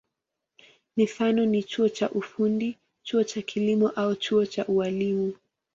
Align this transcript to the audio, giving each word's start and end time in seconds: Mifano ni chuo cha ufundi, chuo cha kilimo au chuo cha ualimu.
Mifano 0.97 1.45
ni 1.45 1.63
chuo 1.63 1.89
cha 1.89 2.09
ufundi, 2.11 2.77
chuo 3.03 3.23
cha 3.23 3.41
kilimo 3.41 3.89
au 3.89 4.15
chuo 4.15 4.45
cha 4.45 4.65
ualimu. 4.65 5.33